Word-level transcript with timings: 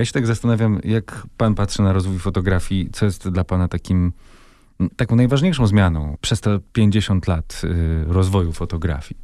Ja 0.00 0.04
się 0.04 0.12
tak 0.12 0.26
zastanawiam, 0.26 0.80
jak 0.84 1.26
pan 1.36 1.54
patrzy 1.54 1.82
na 1.82 1.92
rozwój 1.92 2.18
fotografii, 2.18 2.88
co 2.92 3.04
jest 3.04 3.28
dla 3.28 3.44
pana 3.44 3.68
takim, 3.68 4.12
taką 4.96 5.16
najważniejszą 5.16 5.66
zmianą 5.66 6.16
przez 6.20 6.40
te 6.40 6.58
50 6.72 7.26
lat 7.26 7.62
y, 7.64 8.04
rozwoju 8.12 8.52
fotografii? 8.52 9.20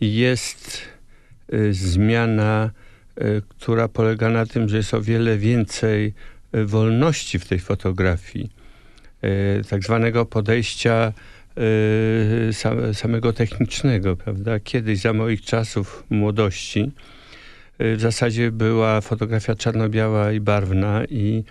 Jest 0.00 0.82
y, 1.54 1.74
zmiana, 1.74 2.70
y, 3.18 3.42
która 3.48 3.88
polega 3.88 4.28
na 4.28 4.46
tym, 4.46 4.68
że 4.68 4.76
jest 4.76 4.94
o 4.94 5.02
wiele 5.02 5.38
więcej 5.38 6.14
wolności 6.52 7.38
w 7.38 7.48
tej 7.48 7.58
fotografii. 7.58 8.50
Tak 9.70 9.84
zwanego 9.84 10.26
podejścia 10.26 11.12
sam, 12.52 12.94
samego 12.94 13.32
technicznego, 13.32 14.16
prawda? 14.16 14.60
Kiedyś 14.60 15.00
za 15.00 15.12
moich 15.12 15.42
czasów 15.42 16.04
młodości 16.10 16.92
w 17.80 18.00
zasadzie 18.00 18.52
była 18.52 19.00
fotografia 19.00 19.54
czarno-biała 19.54 20.32
i 20.32 20.40
barwna 20.40 21.04
i 21.04 21.44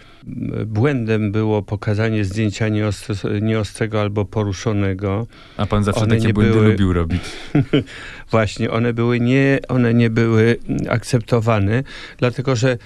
y, 0.61 0.65
błędem 0.65 1.31
było 1.31 1.61
pokazanie 1.61 2.25
zdjęcia 2.25 2.69
nieostro- 2.69 3.41
nieostrego 3.41 4.01
albo 4.01 4.25
poruszonego. 4.25 5.27
A 5.57 5.65
pan 5.65 5.83
zawsze 5.83 6.01
One 6.01 6.17
takie 6.17 6.33
błędy 6.33 6.53
były- 6.53 6.71
lubił 6.71 6.93
robić. 6.93 7.21
Właśnie, 8.31 8.71
one 8.71 8.93
były 8.93 9.19
nie, 9.19 9.59
one 9.67 9.93
nie 9.93 10.09
były 10.09 10.57
akceptowane, 10.89 11.83
dlatego 12.17 12.55
że 12.55 12.77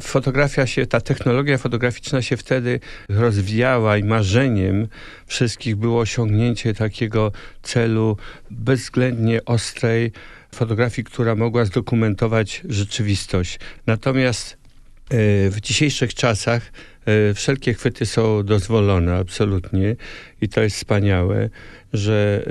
fotografia 0.00 0.66
się, 0.66 0.86
ta 0.86 1.00
technologia 1.00 1.58
fotograficzna 1.58 2.22
się 2.22 2.36
wtedy 2.36 2.80
rozwijała 3.08 3.96
i 3.96 4.04
marzeniem 4.04 4.88
wszystkich 5.26 5.76
było 5.76 6.00
osiągnięcie 6.00 6.74
takiego 6.74 7.32
celu 7.62 8.16
bezwzględnie 8.50 9.44
ostrej 9.44 10.12
fotografii, 10.54 11.04
która 11.04 11.34
mogła 11.34 11.64
zdokumentować 11.64 12.62
rzeczywistość. 12.68 13.58
Natomiast 13.86 14.52
e, 14.52 15.16
w 15.50 15.60
dzisiejszych 15.60 16.14
czasach 16.14 16.72
e, 17.06 17.34
wszelkie 17.34 17.74
chwyty 17.74 18.06
są 18.06 18.42
dozwolone 18.42 19.16
absolutnie 19.16 19.96
i 20.40 20.48
to 20.48 20.60
jest 20.60 20.76
wspaniałe, 20.76 21.50
że 21.92 22.46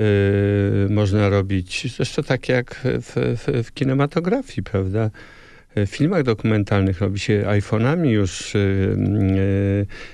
e, 0.86 0.92
można 0.92 1.28
robić, 1.28 1.94
zresztą 1.96 2.22
tak 2.22 2.48
jak 2.48 2.74
w, 2.84 3.12
w, 3.14 3.66
w 3.66 3.72
kinematografii, 3.72 4.62
prawda? 4.62 5.10
W 5.76 5.86
filmach 5.86 6.22
dokumentalnych 6.22 7.00
robi 7.00 7.18
się 7.18 7.44
iPhone'ami 7.46 8.06
już 8.06 8.56
e, 8.56 8.58
e, 8.58 8.62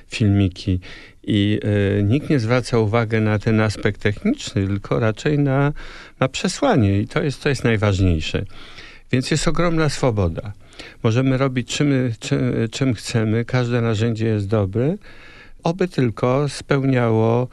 filmiki 0.08 0.80
i 1.22 1.60
e, 1.98 2.02
nikt 2.02 2.30
nie 2.30 2.38
zwraca 2.38 2.78
uwagi 2.78 3.16
na 3.16 3.38
ten 3.38 3.60
aspekt 3.60 4.00
techniczny, 4.00 4.66
tylko 4.66 4.98
raczej 4.98 5.38
na, 5.38 5.72
na 6.20 6.28
przesłanie 6.28 7.00
i 7.00 7.08
to 7.08 7.22
jest, 7.22 7.42
to 7.42 7.48
jest 7.48 7.64
najważniejsze. 7.64 8.44
Więc 9.12 9.30
jest 9.30 9.48
ogromna 9.48 9.88
swoboda. 9.88 10.52
Możemy 11.02 11.38
robić 11.38 11.76
czym, 11.76 12.12
czym, 12.20 12.40
czym 12.70 12.94
chcemy, 12.94 13.44
każde 13.44 13.80
narzędzie 13.80 14.26
jest 14.26 14.48
dobre, 14.48 14.96
oby 15.62 15.88
tylko 15.88 16.48
spełniało 16.48 17.48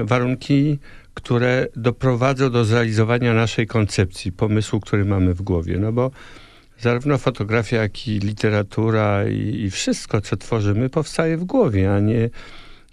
warunki, 0.00 0.78
które 1.14 1.66
doprowadzą 1.76 2.50
do 2.50 2.64
zrealizowania 2.64 3.34
naszej 3.34 3.66
koncepcji, 3.66 4.32
pomysłu, 4.32 4.80
który 4.80 5.04
mamy 5.04 5.34
w 5.34 5.42
głowie. 5.42 5.78
No 5.78 5.92
bo 5.92 6.10
zarówno 6.80 7.18
fotografia, 7.18 7.76
jak 7.82 8.08
i 8.08 8.18
literatura 8.18 9.28
i, 9.28 9.62
i 9.62 9.70
wszystko, 9.70 10.20
co 10.20 10.36
tworzymy, 10.36 10.90
powstaje 10.90 11.36
w 11.36 11.44
głowie, 11.44 11.94
a 11.94 12.00
nie 12.00 12.30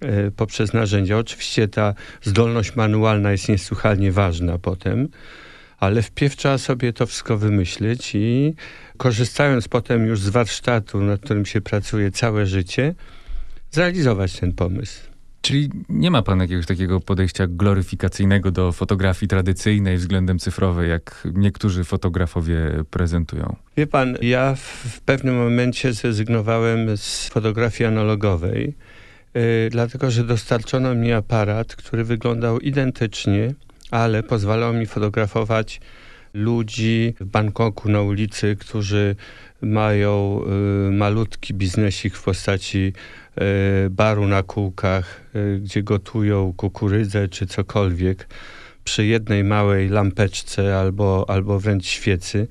e, 0.01 0.31
poprzez 0.31 0.73
narzędzia. 0.73 1.17
Oczywiście 1.17 1.67
ta 1.67 1.93
zdolność 2.21 2.75
manualna 2.75 3.31
jest 3.31 3.49
niesłychanie 3.49 4.11
ważna 4.11 4.57
potem, 4.57 5.07
ale 5.79 6.01
wpierw 6.01 6.35
trzeba 6.35 6.57
sobie 6.57 6.93
to 6.93 7.05
wszystko 7.05 7.37
wymyślić 7.37 8.15
i 8.15 8.55
korzystając 8.97 9.67
potem 9.67 10.05
już 10.05 10.19
z 10.19 10.29
warsztatu, 10.29 11.01
nad 11.01 11.21
którym 11.21 11.45
się 11.45 11.61
pracuje 11.61 12.11
całe 12.11 12.45
życie, 12.45 12.95
zrealizować 13.71 14.39
ten 14.39 14.53
pomysł. 14.53 15.14
Czyli 15.45 15.69
nie 15.89 16.11
ma 16.11 16.21
pan 16.21 16.39
jakiegoś 16.39 16.65
takiego 16.65 16.99
podejścia 16.99 17.47
gloryfikacyjnego 17.47 18.51
do 18.51 18.71
fotografii 18.71 19.27
tradycyjnej 19.27 19.97
względem 19.97 20.39
cyfrowej, 20.39 20.89
jak 20.89 21.27
niektórzy 21.33 21.83
fotografowie 21.83 22.57
prezentują. 22.89 23.55
Wie 23.77 23.87
pan, 23.87 24.17
ja 24.21 24.55
w, 24.55 25.01
pewnym 25.01 25.35
momencie 25.35 25.93
zrezygnowałem 25.93 26.97
z 26.97 27.27
fotografii 27.27 27.87
analogowej, 27.87 28.73
yy, 29.33 29.41
dlatego 29.71 30.11
że 30.11 30.23
dostarczono 30.23 30.95
mi 30.95 31.13
aparat, 31.13 31.75
który 31.75 32.03
wyglądał 32.03 32.59
identycznie, 32.59 33.53
ale 33.91 34.23
pozwalał 34.23 34.73
mi 34.73 34.85
fotografować 34.85 35.79
ludzi 36.35 37.13
w 37.19 37.25
Bangkoku 37.25 37.89
na 37.89 38.01
ulicy, 38.01 38.55
którzy 38.59 39.15
mają 39.61 40.41
y, 40.87 40.91
malutki 40.91 41.53
biznesik 41.53 42.15
w 42.15 42.23
postaci 42.23 42.93
y, 43.85 43.89
baru 43.89 44.27
na 44.27 44.43
kółkach, 44.43 45.21
y, 45.35 45.59
gdzie 45.59 45.83
gotują 45.83 46.53
kukurydzę 46.57 47.27
czy 47.27 47.47
cokolwiek 47.47 48.27
przy 48.83 49.05
jednej 49.05 49.43
małej 49.43 49.89
lampeczce 49.89 50.79
albo, 50.79 51.25
albo 51.27 51.59
wręcz 51.59 51.85
świecy, 51.85 52.47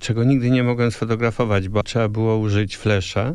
czego 0.00 0.24
nigdy 0.24 0.50
nie 0.50 0.62
mogłem 0.62 0.90
sfotografować, 0.90 1.68
bo 1.68 1.82
trzeba 1.82 2.08
było 2.08 2.36
użyć 2.36 2.76
flesza, 2.76 3.34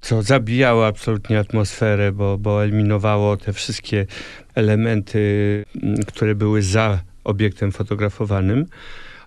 co 0.00 0.22
zabijało 0.22 0.86
absolutnie 0.86 1.38
atmosferę, 1.38 2.12
bo, 2.12 2.38
bo 2.38 2.64
eliminowało 2.64 3.36
te 3.36 3.52
wszystkie 3.52 4.06
elementy, 4.54 5.64
mm, 5.82 5.96
które 5.96 6.34
były 6.34 6.62
za 6.62 7.09
obiektem 7.24 7.72
fotografowanym. 7.72 8.66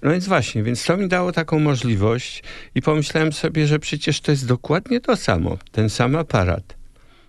No 0.02 0.12
więc 0.12 0.28
właśnie, 0.28 0.64
więc 0.64 0.86
to 0.86 0.98
mi 0.98 1.08
dało 1.08 1.32
taką 1.32 1.60
możliwość 1.60 2.44
i 2.76 2.82
pomyślałem 2.82 3.34
sobie, 3.34 3.68
że 3.68 3.80
przecież 3.80 4.22
to 4.22 4.32
jest 4.32 4.48
dokładnie 4.48 5.02
to 5.02 5.16
samo, 5.16 5.58
ten 5.72 5.90
sam 5.90 6.16
aparat, 6.16 6.76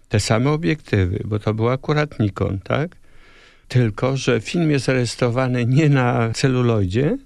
te 0.08 0.20
same 0.20 0.50
obiektywy, 0.50 1.22
bo 1.24 1.38
to 1.38 1.54
był 1.54 1.68
akurat 1.68 2.18
Nikon, 2.20 2.58
tak? 2.58 2.96
Tylko, 3.68 4.16
że 4.16 4.40
film 4.40 4.70
jest 4.70 4.88
rejestrowany 4.88 5.66
nie 5.66 5.88
na 5.88 6.30
celuloidzie, 6.32 7.16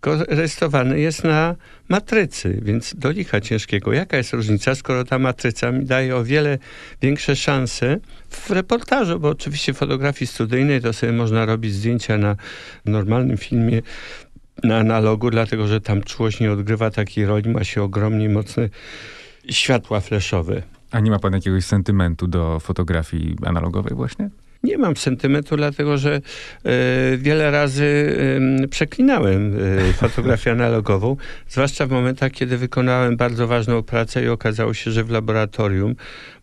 tylko 0.00 0.24
rejestrowany 0.34 1.00
jest 1.00 1.24
na 1.24 1.54
matrycy, 1.88 2.60
więc 2.62 2.94
do 2.94 3.10
licha 3.10 3.40
ciężkiego. 3.40 3.92
Jaka 3.92 4.16
jest 4.16 4.32
różnica, 4.32 4.74
skoro 4.74 5.04
ta 5.04 5.18
matryca 5.18 5.72
mi 5.72 5.84
daje 5.84 6.16
o 6.16 6.24
wiele 6.24 6.58
większe 7.02 7.36
szanse 7.36 7.96
w 8.30 8.50
reportażu, 8.50 9.20
bo 9.20 9.28
oczywiście 9.28 9.74
w 9.74 9.76
fotografii 9.76 10.26
studyjnej 10.26 10.80
to 10.80 10.92
sobie 10.92 11.12
można 11.12 11.46
robić 11.46 11.74
zdjęcia 11.74 12.18
na 12.18 12.36
normalnym 12.84 13.36
filmie, 13.36 13.82
na 14.64 14.76
analogu, 14.78 15.30
dlatego 15.30 15.66
że 15.66 15.80
tam 15.80 16.02
czułość 16.02 16.40
nie 16.40 16.52
odgrywa 16.52 16.90
takiej 16.90 17.26
roli, 17.26 17.50
ma 17.50 17.64
się 17.64 17.82
ogromnie 17.82 18.28
mocne 18.28 18.68
światła 19.50 20.00
flashowe. 20.00 20.62
A 20.90 21.00
nie 21.00 21.10
ma 21.10 21.18
pan 21.18 21.32
jakiegoś 21.32 21.64
sentymentu 21.64 22.26
do 22.26 22.60
fotografii 22.60 23.36
analogowej 23.46 23.94
właśnie? 23.94 24.30
Nie 24.78 24.82
mam 24.82 24.96
sentymentu, 24.96 25.56
dlatego 25.56 25.98
że 25.98 26.14
e, 26.14 26.20
wiele 27.16 27.50
razy 27.50 28.16
przeklinałem 28.70 29.56
e, 29.88 29.92
fotografię 29.92 30.50
analogową, 30.50 31.16
zwłaszcza 31.48 31.86
w 31.86 31.90
momentach, 31.90 32.32
kiedy 32.32 32.58
wykonałem 32.58 33.16
bardzo 33.16 33.46
ważną 33.46 33.82
pracę 33.82 34.24
i 34.24 34.28
okazało 34.28 34.74
się, 34.74 34.90
że 34.90 35.04
w 35.04 35.10
laboratorium, 35.10 35.94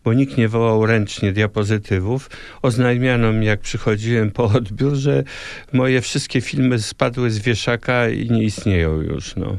bo 0.04 0.12
nikt 0.12 0.36
nie 0.36 0.48
wołał 0.48 0.86
ręcznie 0.86 1.32
diapozytywów, 1.32 2.30
oznajmiano 2.62 3.32
mi, 3.32 3.46
jak 3.46 3.60
przychodziłem 3.60 4.30
po 4.30 4.44
odbiór, 4.44 4.94
że 4.94 5.24
moje 5.72 6.00
wszystkie 6.00 6.40
filmy 6.40 6.78
spadły 6.78 7.30
z 7.30 7.38
wieszaka 7.38 8.08
i 8.08 8.30
nie 8.30 8.44
istnieją 8.44 9.00
już. 9.00 9.36
No. 9.36 9.58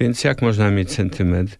Więc 0.00 0.24
jak 0.24 0.42
można 0.42 0.70
mieć 0.70 0.92
sentyment? 0.92 1.56